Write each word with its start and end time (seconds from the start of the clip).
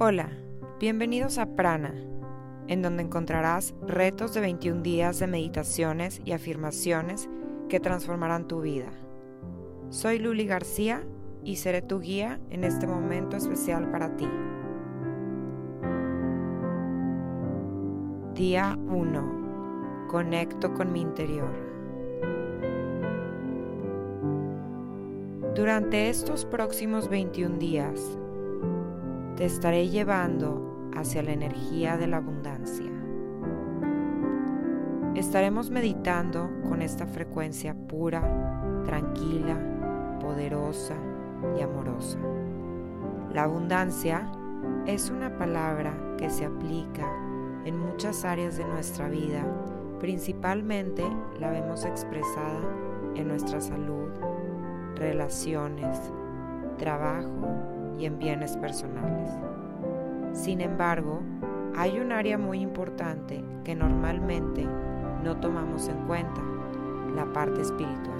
Hola, 0.00 0.28
bienvenidos 0.78 1.38
a 1.38 1.56
Prana, 1.56 1.92
en 2.68 2.82
donde 2.82 3.02
encontrarás 3.02 3.74
retos 3.84 4.32
de 4.32 4.40
21 4.40 4.82
días 4.82 5.18
de 5.18 5.26
meditaciones 5.26 6.20
y 6.24 6.30
afirmaciones 6.30 7.28
que 7.68 7.80
transformarán 7.80 8.46
tu 8.46 8.60
vida. 8.60 8.92
Soy 9.90 10.20
Luli 10.20 10.46
García 10.46 11.02
y 11.42 11.56
seré 11.56 11.82
tu 11.82 11.98
guía 11.98 12.38
en 12.50 12.62
este 12.62 12.86
momento 12.86 13.36
especial 13.36 13.90
para 13.90 14.16
ti. 14.16 14.28
Día 18.34 18.78
1. 18.86 20.06
Conecto 20.08 20.74
con 20.74 20.92
mi 20.92 21.00
interior. 21.00 21.50
Durante 25.56 26.08
estos 26.08 26.44
próximos 26.44 27.08
21 27.08 27.58
días, 27.58 28.16
te 29.38 29.44
estaré 29.44 29.88
llevando 29.88 30.90
hacia 30.96 31.22
la 31.22 31.30
energía 31.30 31.96
de 31.96 32.08
la 32.08 32.16
abundancia. 32.16 32.90
Estaremos 35.14 35.70
meditando 35.70 36.50
con 36.68 36.82
esta 36.82 37.06
frecuencia 37.06 37.72
pura, 37.72 38.82
tranquila, 38.84 40.18
poderosa 40.20 40.96
y 41.56 41.62
amorosa. 41.62 42.18
La 43.32 43.44
abundancia 43.44 44.28
es 44.86 45.08
una 45.08 45.38
palabra 45.38 46.16
que 46.18 46.30
se 46.30 46.44
aplica 46.44 47.08
en 47.64 47.78
muchas 47.78 48.24
áreas 48.24 48.58
de 48.58 48.64
nuestra 48.64 49.08
vida, 49.08 49.46
principalmente 50.00 51.04
la 51.38 51.50
vemos 51.50 51.84
expresada 51.84 52.60
en 53.14 53.28
nuestra 53.28 53.60
salud, 53.60 54.08
relaciones, 54.96 55.96
trabajo 56.76 57.77
y 57.98 58.06
en 58.06 58.18
bienes 58.18 58.56
personales. 58.56 59.30
Sin 60.32 60.60
embargo, 60.60 61.20
hay 61.76 61.98
un 61.98 62.12
área 62.12 62.38
muy 62.38 62.60
importante 62.60 63.44
que 63.64 63.74
normalmente 63.74 64.66
no 65.24 65.36
tomamos 65.36 65.88
en 65.88 65.96
cuenta, 66.06 66.40
la 67.14 67.24
parte 67.32 67.60
espiritual, 67.60 68.18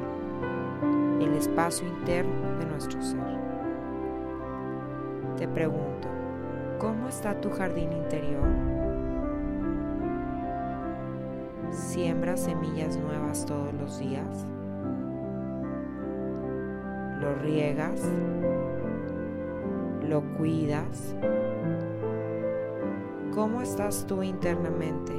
el 1.21 1.35
espacio 1.35 1.87
interno 1.87 2.59
de 2.59 2.67
nuestro 2.67 3.01
ser. 3.03 3.39
Te 5.37 5.47
pregunto, 5.47 6.09
¿cómo 6.79 7.09
está 7.09 7.41
tu 7.41 7.51
jardín 7.51 7.93
interior? 7.93 8.49
¿Siembras 11.71 12.41
semillas 12.41 12.97
nuevas 12.97 13.47
todos 13.47 13.73
los 13.75 13.99
días? 14.01 14.47
¿Lo 17.21 17.35
riegas? 17.37 18.03
Lo 20.09 20.23
cuidas? 20.39 21.15
¿Cómo 23.35 23.61
estás 23.61 24.07
tú 24.07 24.23
internamente? 24.23 25.13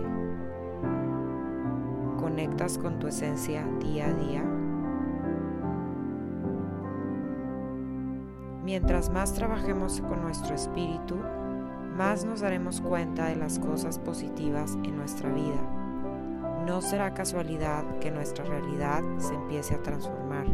¿Conectas 2.19 2.77
con 2.79 2.97
tu 2.99 3.07
esencia 3.07 3.63
día 3.79 4.07
a 4.07 4.13
día? 4.13 4.43
Mientras 8.63 9.09
más 9.09 9.33
trabajemos 9.33 10.01
con 10.01 10.21
nuestro 10.21 10.55
espíritu, 10.55 11.15
más 11.95 12.25
nos 12.25 12.41
daremos 12.41 12.81
cuenta 12.81 13.27
de 13.27 13.35
las 13.35 13.59
cosas 13.59 13.99
positivas 13.99 14.75
en 14.83 14.97
nuestra 14.97 15.29
vida. 15.31 15.61
No 16.65 16.81
será 16.81 17.13
casualidad 17.13 17.83
que 17.99 18.11
nuestra 18.11 18.43
realidad 18.43 19.03
se 19.17 19.33
empiece 19.33 19.75
a 19.75 19.83
transformar. 19.83 20.45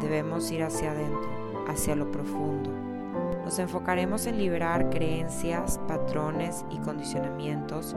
Debemos 0.00 0.50
ir 0.50 0.62
hacia 0.62 0.92
adentro, 0.92 1.30
hacia 1.68 1.96
lo 1.96 2.10
profundo 2.10 2.89
nos 3.50 3.58
enfocaremos 3.58 4.28
en 4.28 4.38
liberar 4.38 4.90
creencias, 4.90 5.80
patrones 5.88 6.64
y 6.70 6.78
condicionamientos 6.78 7.96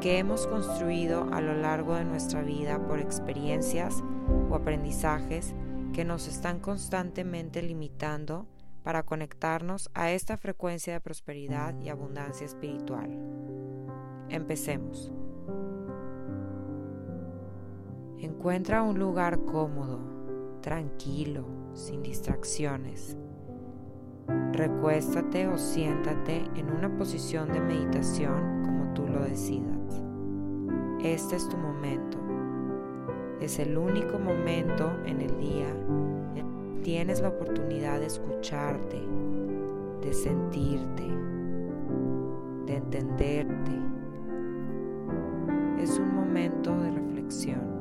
que 0.00 0.16
hemos 0.16 0.46
construido 0.46 1.28
a 1.30 1.42
lo 1.42 1.52
largo 1.52 1.94
de 1.94 2.06
nuestra 2.06 2.40
vida 2.40 2.78
por 2.86 3.00
experiencias 3.00 4.02
o 4.48 4.54
aprendizajes 4.54 5.54
que 5.92 6.06
nos 6.06 6.26
están 6.26 6.58
constantemente 6.58 7.60
limitando 7.60 8.46
para 8.82 9.02
conectarnos 9.02 9.90
a 9.92 10.10
esta 10.10 10.38
frecuencia 10.38 10.94
de 10.94 11.02
prosperidad 11.02 11.78
y 11.80 11.90
abundancia 11.90 12.46
espiritual. 12.46 13.10
Empecemos. 14.30 15.12
Encuentra 18.20 18.80
un 18.80 18.98
lugar 18.98 19.38
cómodo, 19.44 20.00
tranquilo, 20.62 21.44
sin 21.74 22.02
distracciones 22.02 23.18
Recuéstate 24.52 25.48
o 25.48 25.58
siéntate 25.58 26.44
en 26.54 26.70
una 26.70 26.88
posición 26.96 27.52
de 27.52 27.60
meditación 27.60 28.62
como 28.64 28.94
tú 28.94 29.06
lo 29.06 29.24
decidas. 29.24 30.02
Este 31.02 31.36
es 31.36 31.48
tu 31.48 31.56
momento. 31.56 32.18
Es 33.40 33.58
el 33.58 33.76
único 33.76 34.18
momento 34.18 34.92
en 35.04 35.20
el 35.20 35.36
día 35.38 35.68
en 35.68 36.76
que 36.76 36.82
tienes 36.82 37.20
la 37.20 37.28
oportunidad 37.28 38.00
de 38.00 38.06
escucharte, 38.06 39.02
de 40.00 40.14
sentirte, 40.14 41.02
de 42.66 42.76
entenderte. 42.76 43.72
Es 45.78 45.98
un 45.98 46.14
momento 46.14 46.74
de 46.80 46.90
reflexión. 46.92 47.74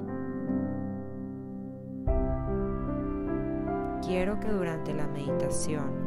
Quiero 4.06 4.40
que 4.40 4.50
durante 4.50 4.94
la 4.94 5.08
meditación 5.08 6.03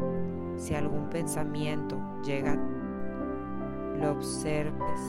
si 0.56 0.74
algún 0.74 1.08
pensamiento 1.10 1.98
llega, 2.24 2.56
lo 4.00 4.12
observes, 4.12 5.00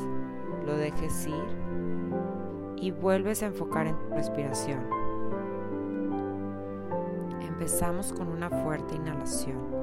lo 0.65 0.75
dejes 0.77 1.27
ir 1.27 1.67
y 2.77 2.91
vuelves 2.91 3.43
a 3.43 3.47
enfocar 3.47 3.87
en 3.87 3.97
tu 3.97 4.09
respiración. 4.09 4.79
Empezamos 7.41 8.13
con 8.13 8.27
una 8.27 8.49
fuerte 8.49 8.95
inhalación. 8.95 9.76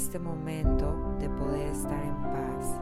Este 0.00 0.18
momento 0.18 1.14
de 1.18 1.28
poder 1.28 1.66
estar 1.66 2.02
en 2.02 2.22
paz 2.22 2.80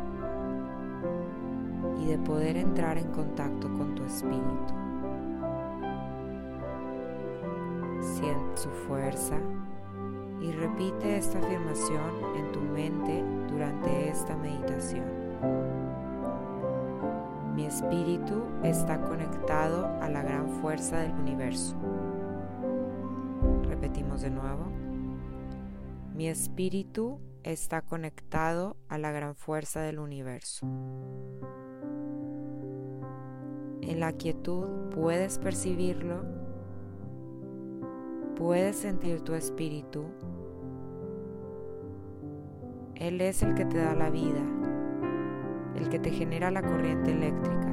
y 2.00 2.06
de 2.06 2.18
poder 2.18 2.56
entrar 2.56 2.96
en 2.96 3.08
contacto 3.08 3.68
con 3.74 3.96
tu 3.96 4.04
espíritu. 4.04 4.72
Siente 8.00 8.56
su 8.56 8.68
fuerza 8.86 9.36
y 10.40 10.52
repite 10.52 11.18
esta 11.18 11.40
afirmación 11.40 12.36
en 12.36 12.52
tu 12.52 12.60
mente 12.60 13.24
durante 13.50 14.10
esta 14.10 14.36
meditación. 14.36 15.04
Mi 17.56 17.66
espíritu 17.66 18.44
está 18.62 19.00
conectado 19.00 19.88
a 20.00 20.08
la 20.08 20.22
gran 20.22 20.48
fuerza 20.60 20.98
del 20.98 21.14
universo. 21.14 21.74
Repetimos 23.68 24.22
de 24.22 24.30
nuevo. 24.30 24.77
Mi 26.18 26.28
espíritu 26.28 27.20
está 27.44 27.80
conectado 27.80 28.76
a 28.88 28.98
la 28.98 29.12
gran 29.12 29.34
fuerza 29.34 29.80
del 29.80 30.00
universo. 30.00 30.66
En 33.80 34.00
la 34.00 34.12
quietud 34.12 34.90
puedes 34.90 35.38
percibirlo, 35.38 36.24
puedes 38.36 38.76
sentir 38.76 39.22
tu 39.22 39.32
espíritu 39.32 40.04
él 42.98 43.20
es 43.20 43.44
el 43.44 43.54
que 43.54 43.64
te 43.64 43.78
da 43.78 43.94
la 43.94 44.10
vida, 44.10 44.40
el 45.76 45.88
que 45.88 46.00
te 46.00 46.10
genera 46.10 46.50
la 46.50 46.62
corriente 46.62 47.12
eléctrica, 47.12 47.72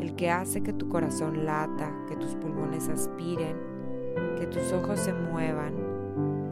el 0.00 0.14
que 0.16 0.30
hace 0.30 0.62
que 0.62 0.74
tu 0.74 0.90
corazón 0.90 1.46
lata, 1.46 1.90
que 2.06 2.16
tus 2.16 2.34
pulmones 2.34 2.90
aspiren, 2.90 3.56
que 4.38 4.46
tus 4.46 4.70
ojos 4.74 5.00
se 5.00 5.14
muevan, 5.14 5.81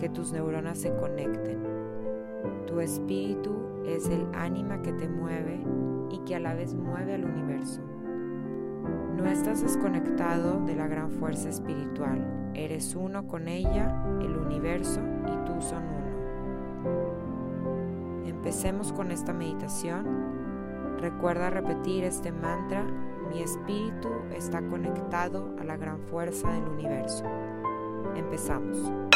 que 0.00 0.08
tus 0.08 0.32
neuronas 0.32 0.78
se 0.78 0.92
conecten. 0.96 1.58
Tu 2.66 2.80
espíritu 2.80 3.54
es 3.84 4.08
el 4.08 4.26
ánima 4.32 4.80
que 4.80 4.94
te 4.94 5.06
mueve 5.06 5.62
y 6.10 6.18
que 6.20 6.36
a 6.36 6.40
la 6.40 6.54
vez 6.54 6.74
mueve 6.74 7.14
al 7.14 7.26
universo. 7.26 7.82
No 9.14 9.26
estás 9.26 9.60
desconectado 9.62 10.64
de 10.64 10.74
la 10.74 10.86
gran 10.88 11.10
fuerza 11.10 11.50
espiritual, 11.50 12.50
eres 12.54 12.94
uno 12.94 13.26
con 13.26 13.46
ella, 13.46 13.94
el 14.22 14.34
universo 14.38 15.00
y 15.26 15.44
tú 15.44 15.60
son 15.60 15.82
uno. 15.84 16.00
Empecemos 18.24 18.94
con 18.94 19.10
esta 19.12 19.34
meditación. 19.34 20.06
Recuerda 20.98 21.50
repetir 21.50 22.04
este 22.04 22.32
mantra, 22.32 22.86
mi 23.30 23.42
espíritu 23.42 24.08
está 24.34 24.62
conectado 24.62 25.54
a 25.60 25.64
la 25.64 25.76
gran 25.76 26.00
fuerza 26.00 26.50
del 26.50 26.64
universo. 26.64 27.24
Empezamos. 28.16 29.09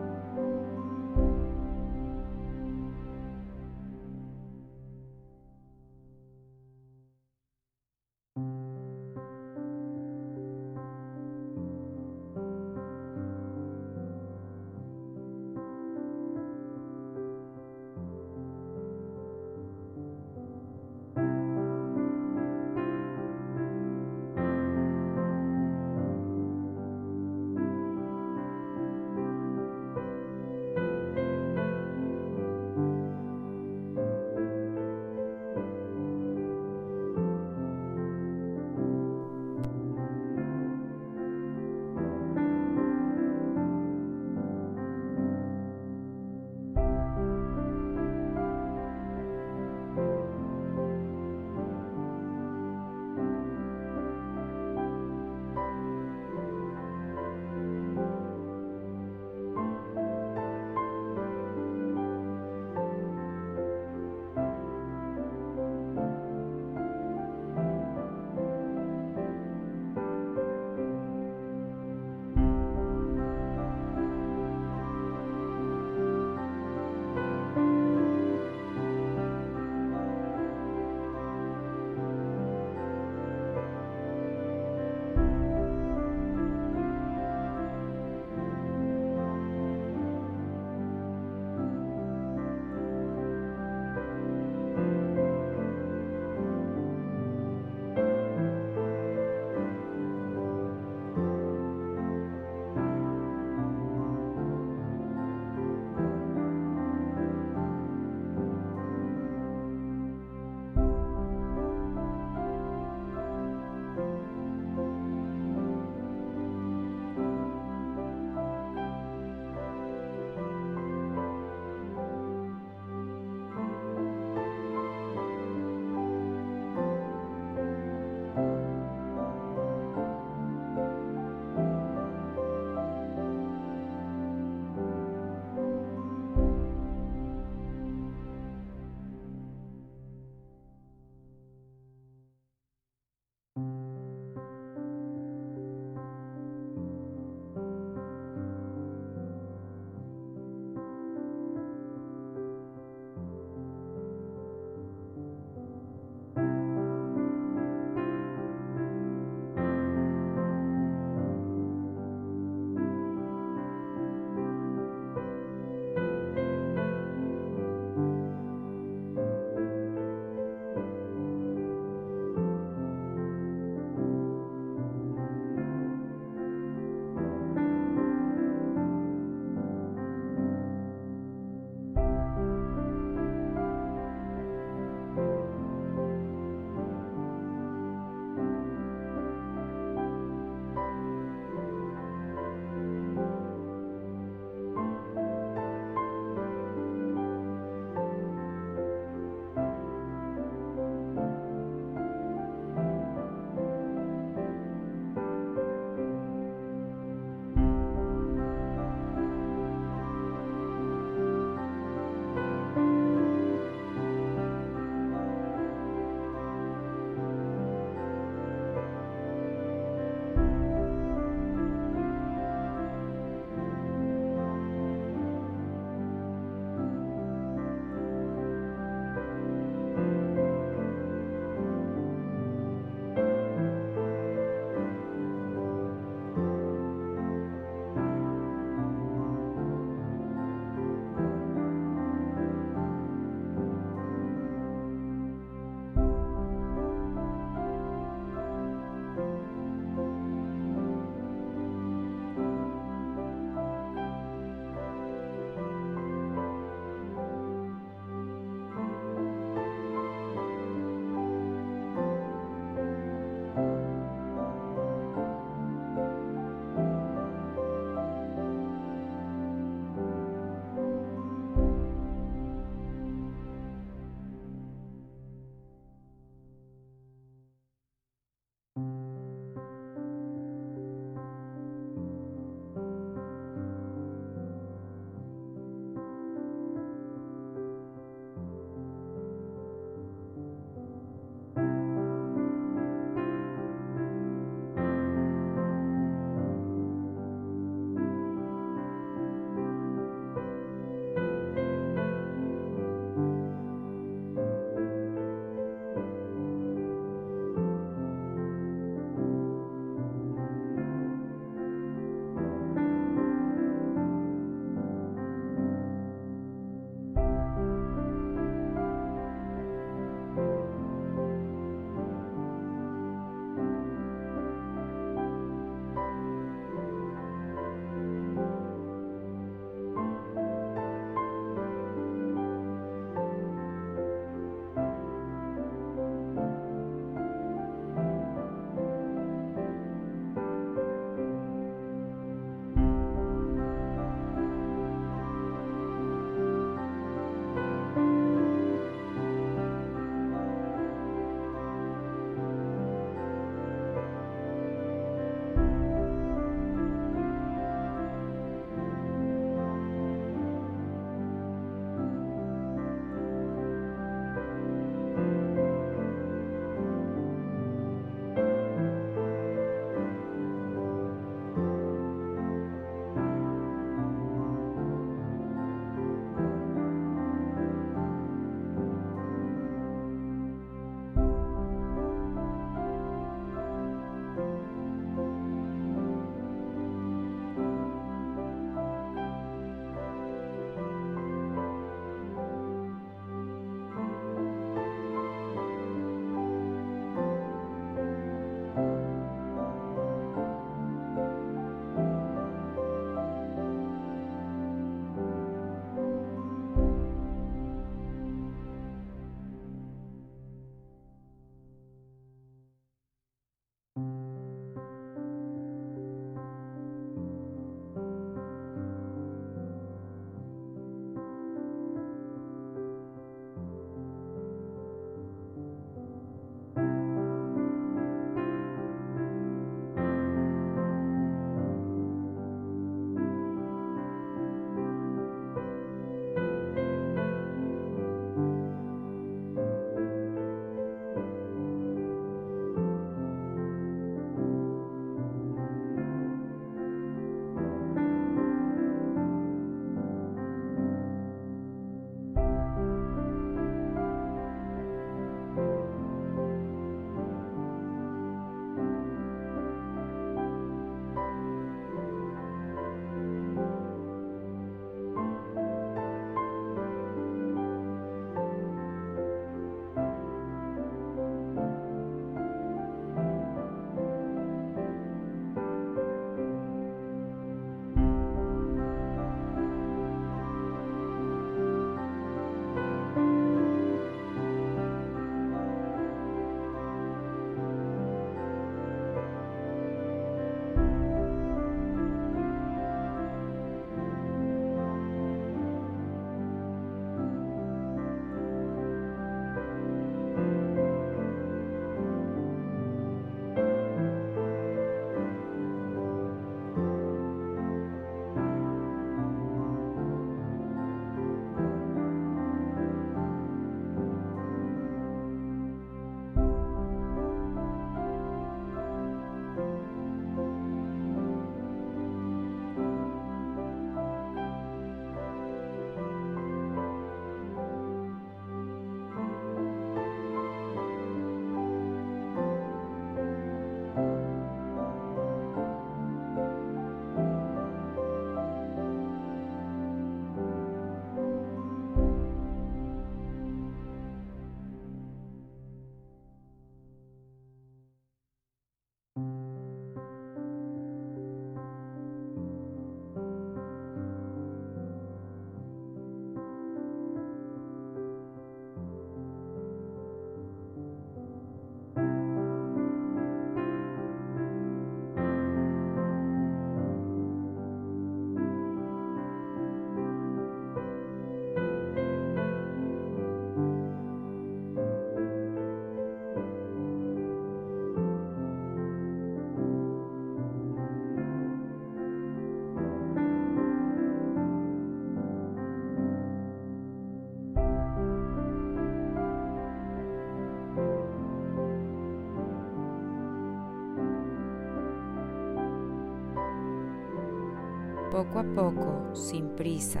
Poco 598.32 598.48
a 598.48 598.54
poco, 598.54 599.14
sin 599.14 599.50
prisa, 599.56 600.00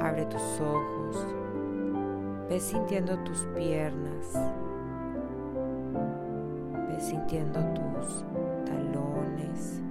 abre 0.00 0.24
tus 0.26 0.60
ojos, 0.60 1.26
ve 2.48 2.60
sintiendo 2.60 3.18
tus 3.24 3.44
piernas, 3.56 4.38
ve 6.88 7.00
sintiendo 7.00 7.58
tus 7.74 8.24
talones, 8.64 9.82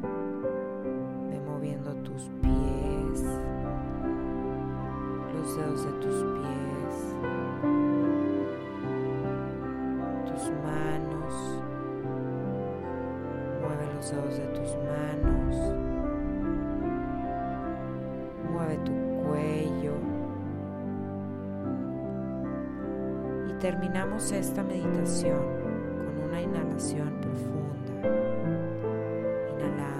ve 1.29 1.41
moviendo 1.41 1.93
tus 1.95 2.29
pies, 2.41 3.23
los 5.33 5.57
dedos 5.57 5.85
de 5.85 5.91
tus 5.99 6.15
pies, 6.39 7.15
tus 10.31 10.49
manos, 10.63 11.61
mueve 13.59 13.93
los 13.95 14.11
dedos 14.11 14.37
de 14.37 14.47
tus 14.47 14.58
terminamos 23.59 24.31
esta 24.31 24.63
meditación 24.63 25.37
con 26.05 26.23
una 26.29 26.41
inhalación 26.41 27.19
profunda. 27.19 28.09
Inhalamos. 29.59 29.98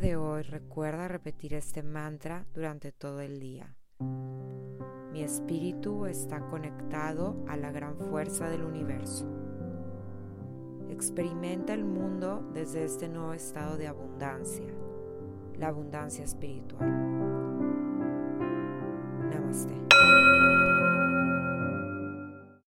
De 0.00 0.16
hoy 0.16 0.42
recuerda 0.42 1.08
repetir 1.08 1.54
este 1.54 1.82
mantra 1.82 2.46
durante 2.52 2.92
todo 2.92 3.20
el 3.20 3.40
día. 3.40 3.74
Mi 5.12 5.22
espíritu 5.22 6.06
está 6.06 6.40
conectado 6.40 7.42
a 7.48 7.56
la 7.56 7.72
gran 7.72 7.96
fuerza 7.96 8.50
del 8.50 8.62
universo. 8.62 9.26
Experimenta 10.90 11.72
el 11.72 11.84
mundo 11.84 12.46
desde 12.52 12.84
este 12.84 13.08
nuevo 13.08 13.32
estado 13.32 13.76
de 13.78 13.86
abundancia, 13.86 14.66
la 15.58 15.68
abundancia 15.68 16.24
espiritual. 16.24 16.90
Namaste. 19.30 19.74